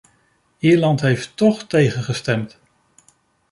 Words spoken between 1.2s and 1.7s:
toch